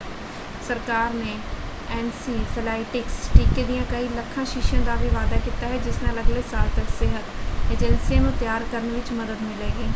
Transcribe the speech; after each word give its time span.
ਸਰਕਾਰ 0.67 1.13
ਨੇ 1.13 1.37
ਐਨਸੀਫੇਲਾਈਟਿਸ 1.91 3.27
ਟੀਕੇ 3.33 3.63
ਦੀਆਂ 3.63 3.83
ਕਈ 3.85 4.07
ਲੱਖਾਂ 4.09 4.45
ਸ਼ੀਸ਼ੀਆਂ 4.45 4.81
ਦਾ 4.81 4.95
ਵੀ 4.95 5.09
ਵਾਅਦਾ 5.09 5.37
ਕੀਤਾ 5.39 5.67
ਹੈ 5.67 5.77
ਜਿਸ 5.79 6.01
ਨਾਲ 6.03 6.19
ਅਗਲੇ 6.19 6.41
ਸਾਲ 6.51 6.69
ਤੱਕ 6.75 6.89
ਸਿਹਤ 6.99 7.71
ਏਜੰਸੀਆਂ 7.71 8.21
ਨੂੰ 8.21 8.31
ਤਿਆਰ 8.33 8.63
ਕਰਨ 8.71 8.89
ਵਿੱਚ 8.89 9.11
ਮਦਦ 9.13 9.41
ਮਿਲੇਗੀ। 9.43 9.89